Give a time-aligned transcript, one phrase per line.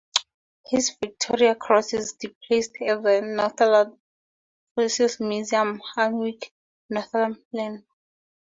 [0.65, 3.99] His Victoria Cross is displayed at the Northumberland
[4.73, 6.51] Fusiliers Museum, Alnwick,
[6.89, 7.85] Northumberland.